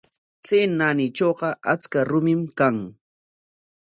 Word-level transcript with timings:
Chay 0.45 0.65
naanitrawqa 0.77 1.49
achka 1.73 1.99
rumim 2.09 2.41
kan. 2.57 2.75